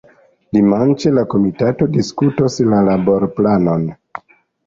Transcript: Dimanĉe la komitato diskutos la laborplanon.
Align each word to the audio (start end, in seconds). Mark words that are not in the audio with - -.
Dimanĉe 0.55 1.11
la 1.17 1.23
komitato 1.33 1.87
diskutos 1.97 2.57
la 2.71 2.79
laborplanon. 2.87 3.85